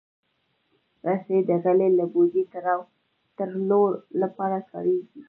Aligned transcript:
رسۍ 1.07 1.39
د 1.49 1.51
غلې 1.63 1.89
له 1.99 2.05
بوجۍ 2.13 2.43
تړلو 3.37 3.81
لپاره 4.21 4.57
کارېږي. 4.71 5.19